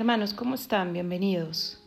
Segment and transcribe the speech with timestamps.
[0.00, 0.94] Hermanos, ¿cómo están?
[0.94, 1.78] Bienvenidos.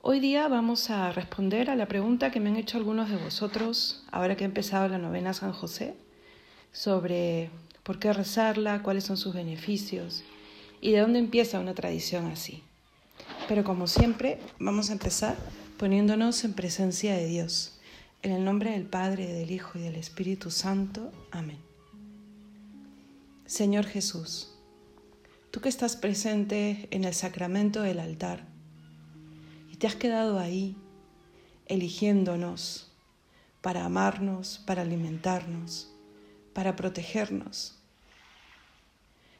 [0.00, 4.06] Hoy día vamos a responder a la pregunta que me han hecho algunos de vosotros,
[4.10, 5.94] ahora que he empezado la novena San José,
[6.72, 7.50] sobre
[7.82, 10.24] por qué rezarla, cuáles son sus beneficios
[10.80, 12.62] y de dónde empieza una tradición así.
[13.48, 15.36] Pero como siempre, vamos a empezar
[15.76, 17.78] poniéndonos en presencia de Dios.
[18.22, 21.12] En el nombre del Padre, del Hijo y del Espíritu Santo.
[21.32, 21.58] Amén.
[23.44, 24.54] Señor Jesús,
[25.50, 28.46] Tú que estás presente en el sacramento del altar
[29.72, 30.76] y te has quedado ahí
[31.66, 32.92] eligiéndonos
[33.60, 35.92] para amarnos, para alimentarnos,
[36.52, 37.76] para protegernos.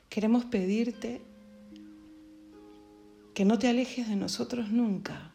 [0.08, 1.22] Queremos pedirte
[3.32, 5.30] que no te alejes de nosotros nunca,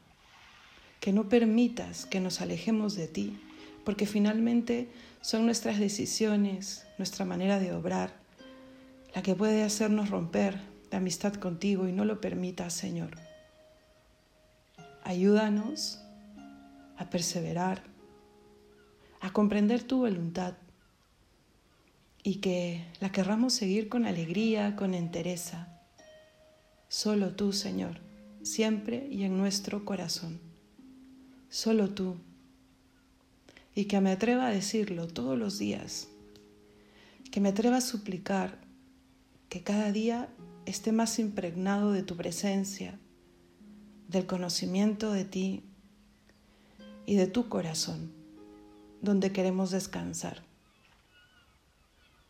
[0.99, 3.39] que no permitas que nos alejemos de ti,
[3.85, 4.89] porque finalmente
[5.21, 8.24] son nuestras decisiones, nuestra manera de obrar,
[9.15, 10.59] la que puede hacernos romper
[10.91, 13.11] la amistad contigo y no lo permita, Señor.
[15.03, 16.01] Ayúdanos
[16.97, 17.83] a perseverar,
[19.21, 20.55] a comprender tu voluntad
[22.23, 25.79] y que la querramos seguir con alegría, con entereza.
[26.89, 28.01] Solo tú, Señor,
[28.43, 30.41] siempre y en nuestro corazón.
[31.49, 32.17] Solo tú.
[33.75, 36.09] Y que me atreva a decirlo todos los días.
[37.31, 38.64] Que me atreva a suplicar
[39.55, 40.27] que cada día
[40.65, 42.99] esté más impregnado de tu presencia,
[44.09, 45.63] del conocimiento de ti
[47.05, 48.11] y de tu corazón,
[48.99, 50.43] donde queremos descansar.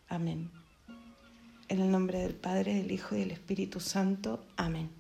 [0.08, 0.52] Amén.
[1.68, 4.46] En el nombre del Padre, del Hijo y del Espíritu Santo.
[4.56, 4.92] Amén.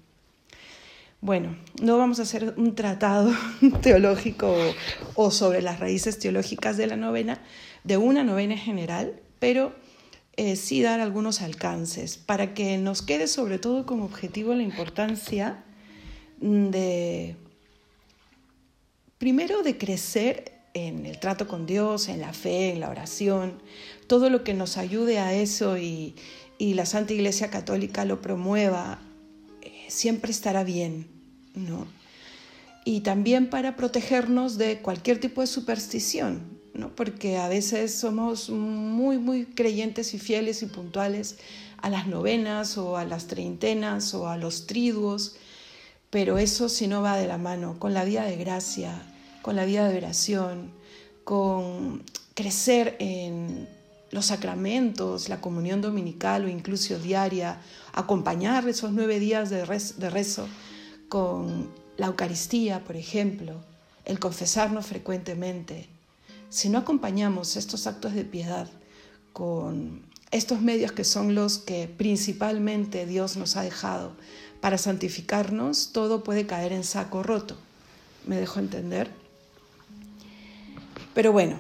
[1.22, 3.32] Bueno, no vamos a hacer un tratado
[3.84, 4.52] teológico
[5.14, 7.44] o, sobre las raíces teológicas de la novena,
[7.84, 9.76] de una novena general, pero
[10.38, 15.64] eh, sí dar algunos alcances para que nos quede sobre todo como objetivo la importancia
[16.42, 17.38] de,
[19.18, 23.62] primero, de crecer en el trato con Dios, en la fe, en la oración,
[24.08, 26.16] todo lo que nos ayude a eso y,
[26.60, 29.00] la Santa Iglesia Católica lo promueva,
[29.62, 31.08] eh, siempre estará bien,
[31.54, 31.88] ¿no?
[32.86, 36.55] Y también para protegernos de cualquier tipo de superstición,
[36.96, 41.38] porque a veces somos muy, muy creyentes y fieles y puntuales
[41.82, 45.36] a las novenas o a las treintenas o a los triduos,
[46.10, 47.78] pero eso si no va de la mano.
[47.80, 49.02] Con la vida de gracia,
[49.42, 50.72] con la vida de oración,
[51.24, 52.04] con
[52.34, 53.68] crecer en
[54.12, 57.62] los sacramentos, la comunión dominical o incluso diaria,
[57.94, 60.48] acompañar esos nueve días de rezo
[61.10, 63.56] con la Eucaristía, por ejemplo,
[64.06, 65.88] el confesarnos frecuentemente,
[66.50, 68.70] si no acompañamos estos actos de piedad
[69.34, 74.16] con estos medios que son los que principalmente Dios nos ha dejado
[74.62, 77.58] para santificarnos, todo puede caer en saco roto.
[78.26, 79.12] ¿Me dejo entender?
[81.14, 81.60] Pero bueno,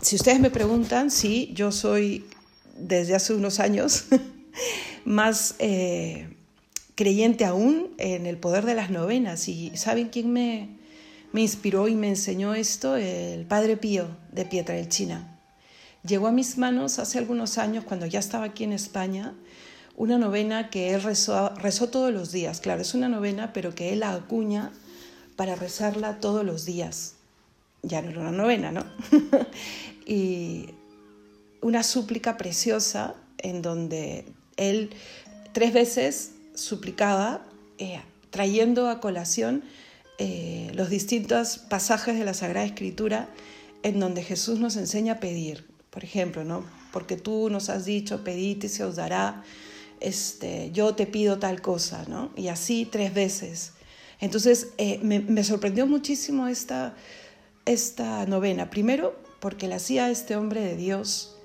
[0.00, 2.26] si ustedes me preguntan, sí, yo soy
[2.76, 4.06] desde hace unos años
[5.04, 6.36] más eh,
[6.94, 9.48] creyente aún en el poder de las novenas.
[9.48, 10.81] ¿Y saben quién me,
[11.32, 15.38] me inspiró y me enseñó esto el Padre Pío de Pietrelcina.
[16.06, 19.34] Llegó a mis manos hace algunos años, cuando ya estaba aquí en España,
[19.96, 22.60] una novena que él rezó, rezó todos los días.
[22.60, 24.72] Claro, es una novena, pero que él acuña
[25.36, 27.14] para rezarla todos los días.
[27.82, 28.84] Ya no era una novena, ¿no?
[30.06, 30.70] y
[31.60, 34.26] una súplica preciosa en donde
[34.56, 34.90] él
[35.52, 37.42] tres veces suplicaba,
[37.78, 38.00] eh,
[38.30, 39.62] trayendo a colación
[40.24, 43.28] eh, los distintos pasajes de la Sagrada Escritura
[43.82, 45.66] en donde Jesús nos enseña a pedir.
[45.90, 46.64] Por ejemplo, ¿no?
[46.92, 49.42] Porque tú nos has dicho, pedid y se os dará,
[49.98, 52.30] este, yo te pido tal cosa, ¿no?
[52.36, 53.72] Y así tres veces.
[54.20, 56.94] Entonces, eh, me, sorprendió muchísimo esta,
[57.64, 58.70] esta novena.
[58.70, 61.36] Primero, porque la hacía este hombre de Dios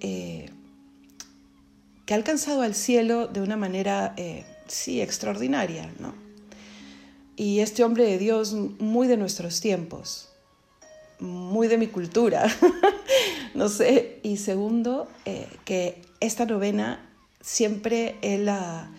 [0.00, 0.50] eh,
[2.04, 4.16] que ha alcanzado al cielo de una manera,
[4.66, 6.27] sí, extraordinaria, ¿no?
[7.38, 10.28] Y este hombre de Dios muy de nuestros tiempos,
[11.20, 12.52] muy de mi cultura,
[13.54, 14.18] no sé.
[14.24, 17.08] Y segundo, eh, que esta novena
[17.40, 18.90] siempre él la,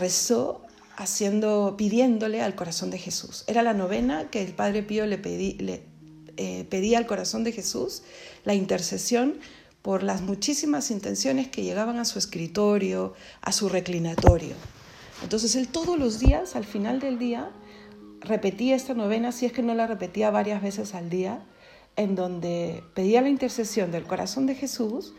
[0.00, 0.62] rezó
[0.96, 3.44] haciendo, pidiéndole al corazón de Jesús.
[3.46, 5.82] Era la novena que el Padre Pío le, le
[6.36, 8.02] eh, pedía al corazón de Jesús,
[8.44, 9.38] la intercesión
[9.80, 14.56] por las muchísimas intenciones que llegaban a su escritorio, a su reclinatorio.
[15.22, 17.50] Entonces él todos los días, al final del día,
[18.20, 21.42] repetía esta novena, si es que no la repetía varias veces al día,
[21.96, 25.14] en donde pedía la intercesión del corazón de Jesús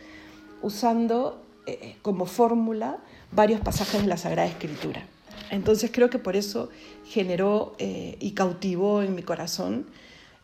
[0.62, 2.98] usando eh, como fórmula
[3.31, 5.06] varios pasajes de la Sagrada Escritura.
[5.51, 6.69] Entonces creo que por eso
[7.06, 9.88] generó eh, y cautivó en mi corazón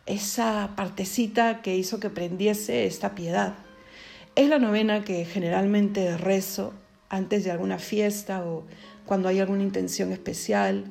[0.04, 3.54] esa partecita que hizo que prendiese esta piedad.
[4.34, 6.74] Es la novena que generalmente rezo
[7.08, 8.64] antes de alguna fiesta o
[9.04, 10.84] cuando hay alguna intención especial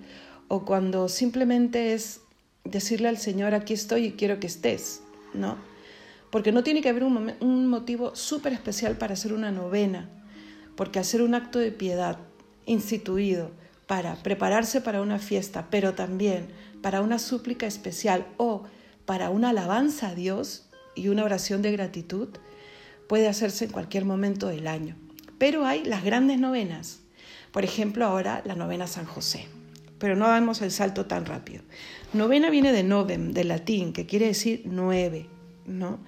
[0.48, 2.22] o cuando simplemente es
[2.64, 5.02] decirle al Señor, aquí estoy y quiero que estés,
[5.34, 5.58] ¿no?
[6.32, 10.10] Porque no tiene que haber un, un motivo súper especial para hacer una novena,
[10.76, 12.18] porque hacer un acto de piedad
[12.66, 13.52] instituido
[13.88, 16.48] para prepararse para una fiesta, pero también
[16.82, 18.64] para una súplica especial o
[19.06, 22.30] para una alabanza a Dios y una oración de gratitud,
[23.08, 24.96] puede hacerse en cualquier momento del año.
[25.38, 27.00] Pero hay las grandes novenas,
[27.52, 29.48] por ejemplo ahora la novena San José,
[30.00, 31.64] pero no damos el salto tan rápido.
[32.14, 35.28] Novena viene de novem, del latín, que quiere decir nueve,
[35.66, 36.00] ¿no?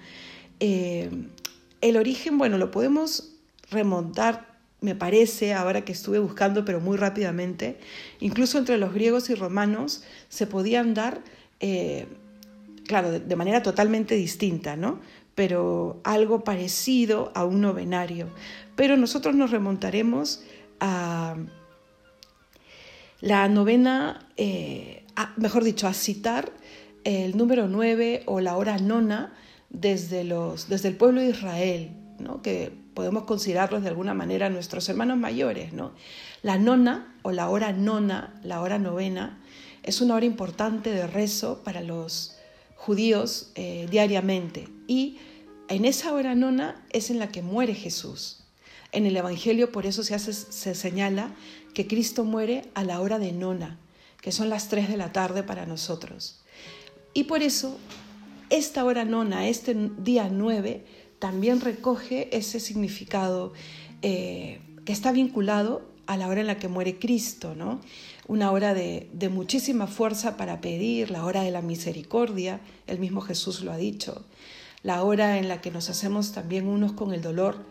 [0.60, 1.10] Eh,
[1.80, 3.34] el origen, bueno, lo podemos
[3.70, 4.48] remontar
[4.80, 7.78] me parece, ahora que estuve buscando, pero muy rápidamente,
[8.20, 11.20] incluso entre los griegos y romanos se podían dar,
[11.60, 12.06] eh,
[12.86, 15.00] claro, de, manera totalmente distinta, ¿no?
[15.38, 18.26] Pero algo parecido a un novenario.
[18.74, 20.42] Pero nosotros nos remontaremos
[20.80, 21.36] a
[23.20, 25.04] la novena, eh,
[25.36, 26.50] mejor dicho, a citar
[27.04, 29.32] el número nueve o la hora nona
[29.70, 31.92] desde, los, desde el pueblo de Israel,
[32.42, 35.70] que podemos considerarlos de alguna manera nuestros hermanos mayores.
[36.42, 39.38] La nona o la hora nona, la hora novena,
[39.84, 42.34] es una hora importante de rezo para los
[42.74, 44.76] judíos eh, diariamente.
[44.88, 45.18] Y
[45.68, 48.40] en esa hora nona es en la que muere Jesús.
[48.90, 51.30] En el Evangelio por eso se, hace, se señala
[51.74, 53.78] que Cristo muere a la hora de nona,
[54.20, 56.40] que son las tres de la tarde para nosotros.
[57.14, 57.78] Y por eso
[58.50, 60.84] esta hora nona, este día nueve,
[61.18, 63.52] también recoge ese significado
[64.02, 67.80] eh, que está vinculado a la hora en la que muere Cristo, ¿no?
[68.26, 73.20] Una hora de, de, muchísima fuerza para pedir, la hora de la misericordia, el mismo
[73.20, 74.24] Jesús lo ha dicho,
[74.82, 77.64] la hora en la que nos hacemos también unos con el dolor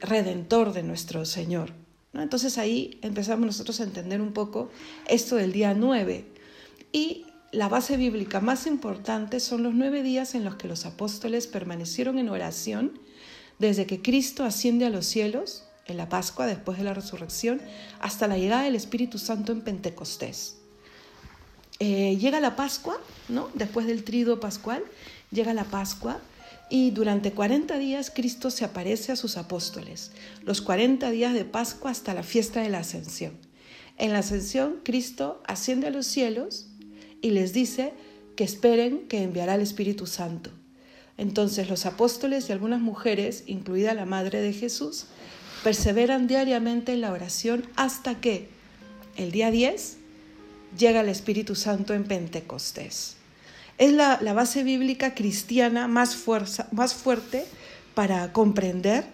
[0.00, 1.72] redentor de nuestro Señor.
[2.14, 4.70] Entonces ahí empezamos nosotros a entender un poco
[5.08, 6.26] esto del día 9
[6.92, 11.46] y la base bíblica más importante son los nueve días en los que los apóstoles
[11.46, 12.98] permanecieron en oración
[13.58, 17.60] desde que Cristo asciende a los cielos en la Pascua después de la resurrección
[18.00, 20.56] hasta la llegada del Espíritu Santo en Pentecostés.
[21.78, 22.96] Eh, llega la Pascua,
[23.28, 23.48] ¿no?
[23.54, 24.82] Después del trido pascual,
[25.30, 26.20] llega la Pascua
[26.72, 30.10] y durante 40 días Cristo se aparece a sus apóstoles,
[30.42, 33.34] los 40 días de Pascua hasta la fiesta de la Ascensión.
[33.98, 36.68] En la Ascensión, Cristo asciende a los cielos
[37.20, 37.92] y les dice
[38.36, 40.48] que esperen que enviará el Espíritu Santo.
[41.18, 45.04] Entonces los apóstoles y algunas mujeres, incluida la Madre de Jesús,
[45.62, 48.48] perseveran diariamente en la oración hasta que
[49.18, 49.98] el día 10
[50.78, 53.16] llega el Espíritu Santo en Pentecostés.
[53.82, 57.44] Es la, base bíblica cristiana más, fuerza, más fuerte
[57.96, 59.04] para comprender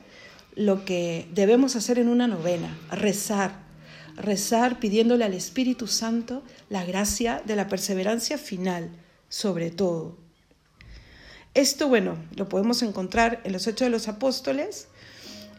[0.56, 3.60] lo que debemos hacer en una novena, rezar,
[4.14, 8.90] rezar pidiéndole al Espíritu Santo la gracia de la perseverancia final,
[9.30, 10.18] sobre todo.
[11.54, 14.88] Esto, bueno, lo podemos encontrar en los Hechos de los Apóstoles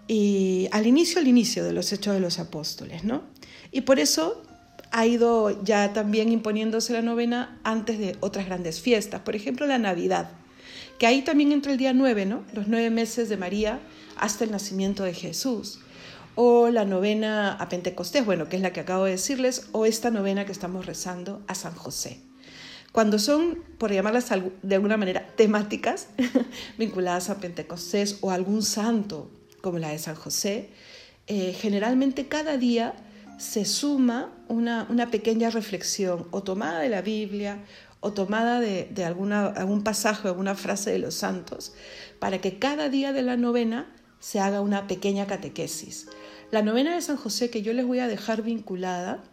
[0.07, 3.23] y al inicio, al inicio de los Hechos de los Apóstoles, ¿no?
[3.71, 4.43] Y por eso
[4.91, 9.77] ha ido ya también imponiéndose la novena antes de otras grandes fiestas, por ejemplo la
[9.77, 10.31] Navidad,
[10.97, 12.43] que ahí también entra el día 9, ¿no?
[12.53, 13.79] Los nueve meses de María
[14.17, 15.79] hasta el nacimiento de Jesús
[16.41, 20.09] o la novena a Pentecostés, bueno, que es la que acabo de decirles, o esta
[20.09, 22.21] novena que estamos rezando a San José.
[22.93, 24.29] Cuando son, por llamarlas
[24.61, 26.07] de alguna manera, temáticas
[26.77, 29.29] vinculadas a Pentecostés o a algún santo,
[29.61, 30.69] como la de San José,
[31.27, 32.95] eh, generalmente cada día
[33.39, 37.63] se suma una, una, pequeña reflexión o tomada de la Biblia
[38.01, 41.73] o tomada de, de alguna, algún pasaje alguna frase de los santos,
[42.19, 43.87] para que cada día de la novena
[44.19, 46.07] se haga una pequeña catequesis.
[46.51, 49.23] La novena de San José que yo les voy a dejar vinculada,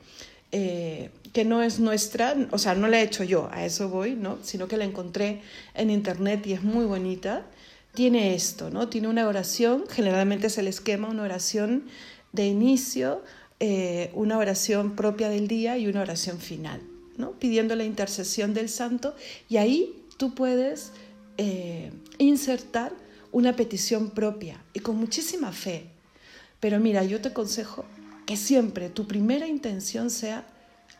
[0.52, 4.14] eh, que no es nuestra, o sea, no la he hecho yo, a eso voy,
[4.14, 4.38] ¿no?
[4.42, 5.42] sino que la encontré
[5.74, 7.46] en internet y es muy bonita,
[7.94, 8.88] tiene esto, ¿no?
[8.88, 11.86] Tiene una oración, generalmente es el esquema, una oración
[12.32, 13.22] de inicio,
[13.58, 16.82] eh, una oración propia del día y una oración final,
[17.16, 17.32] ¿no?
[17.32, 19.14] Pidiendo la intercesión del santo
[19.48, 20.92] y ahí tú puedes
[21.38, 22.92] eh, insertar
[23.32, 25.86] una petición propia y con muchísima fe.
[26.60, 27.84] Pero mira, yo te aconsejo
[28.26, 30.44] que siempre tu primera intención sea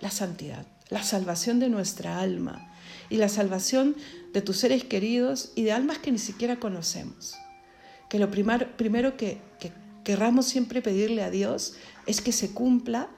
[0.00, 2.72] la santidad, la salvación de nuestra alma
[3.10, 3.96] y la salvación
[4.32, 7.34] de tus seres queridos y de almas que ni siquiera conocemos.
[8.08, 9.72] Que lo primero que, que
[10.06, 11.74] querramos siempre pedirle a Dios
[12.06, 13.08] es que se cumpla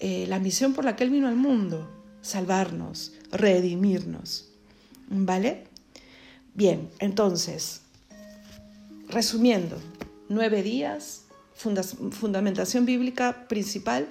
[0.00, 1.88] eh, la misión por la que Él vino al mundo,
[2.20, 4.48] salvarnos, redimirnos.
[5.08, 5.68] ¿Vale?
[6.52, 7.82] Bien, entonces,
[9.08, 9.78] resumiendo,
[10.28, 14.08] nueve días, fundamentación bíblica principal,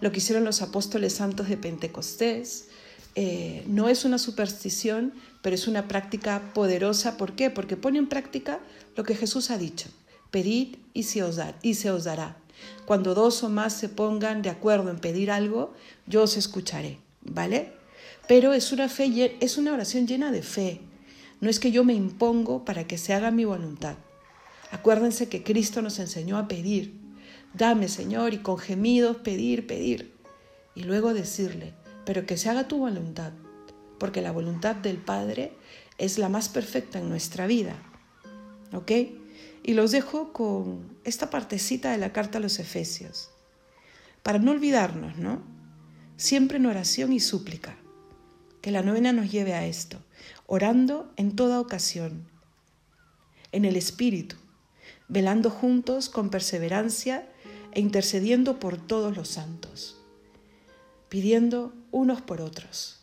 [0.00, 2.68] lo que hicieron los apóstoles santos de Pentecostés.
[3.16, 7.18] Eh, no es una superstición, pero es una práctica poderosa.
[7.18, 7.50] ¿Por qué?
[7.50, 8.60] Porque pone en práctica
[8.96, 9.90] lo que Jesús ha dicho.
[10.30, 12.36] Pedid y se os, dará.
[12.86, 15.74] Cuando dos o más se pongan de acuerdo en pedir algo,
[16.06, 17.72] yo os escucharé, ¿vale?
[18.28, 20.80] Pero es una, fe, es una oración llena de fe.
[21.40, 23.96] No es que yo me impongo para que se haga mi voluntad.
[24.70, 26.94] Acuérdense que Cristo nos enseñó a pedir.
[27.54, 30.12] Dame, Señor, y con gemidos pedir, pedir.
[30.74, 31.72] Y luego decirle,
[32.04, 33.32] pero que se haga tu voluntad,
[33.98, 35.52] porque la voluntad del Padre
[35.98, 37.76] es la más perfecta en nuestra vida.
[38.72, 38.92] ¿Ok?
[39.66, 43.30] Y los dejo con esta partecita de la carta a los Efesios,
[44.22, 45.42] para no olvidarnos, ¿no?
[46.16, 47.76] Siempre en oración y súplica.
[48.62, 49.98] Que la novena nos lleve a esto,
[50.46, 52.28] orando en toda ocasión,
[53.50, 54.36] en el Espíritu,
[55.08, 57.28] velando juntos con perseverancia
[57.72, 60.00] e intercediendo por todos los santos,
[61.08, 63.00] pidiendo unos por otros,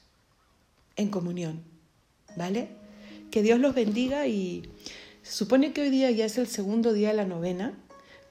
[0.96, 1.62] en comunión,
[2.38, 2.70] ¿vale?
[3.32, 4.72] Que Dios los bendiga y
[5.24, 7.74] se supone que hoy día ya es el segundo día de la novena,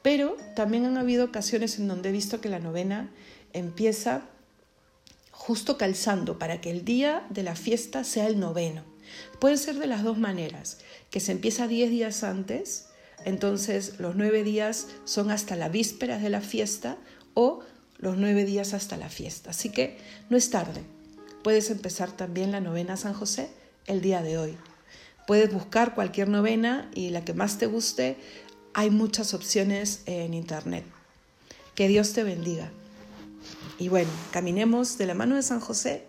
[0.03, 3.11] pero también han habido ocasiones en donde he visto que la novena
[3.53, 4.23] empieza
[5.31, 8.85] justo calzando para que el día de la fiesta sea el noveno.
[9.41, 10.79] Puede ser de las dos maneras,
[11.11, 12.87] que se empieza diez días antes,
[13.25, 16.97] entonces los nueve días son hasta la víspera de la fiesta
[17.35, 17.61] o
[17.99, 19.51] los nueve días hasta la fiesta.
[19.51, 20.83] Así que no es tarde.
[21.43, 23.51] Puedes empezar también la novena San José
[23.87, 24.57] el día de hoy.
[25.27, 28.17] Puedes buscar cualquier novena y la que más te guste.
[28.75, 30.85] Hay muchas opciones en internet.
[31.75, 32.71] Que Dios te bendiga.
[33.79, 36.05] Y bueno, caminemos de la mano de San José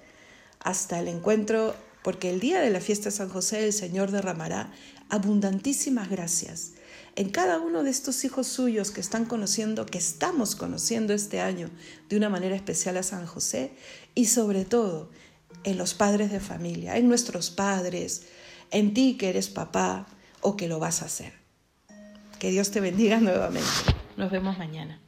[0.59, 4.71] hasta el encuentro, porque el día de la fiesta de San José el Señor derramará
[5.09, 6.73] abundantísimas gracias
[7.15, 11.69] en cada uno de estos hijos suyos que están conociendo, que estamos conociendo este año
[12.09, 13.73] de una manera especial a San José
[14.15, 15.11] y sobre todo
[15.63, 18.23] en los padres de familia, en nuestros padres,
[18.73, 20.05] en ti que eres papá
[20.41, 21.33] o que lo vas a hacer.
[22.39, 23.69] Que Dios te bendiga nuevamente.
[24.17, 24.99] Nos vemos mañana.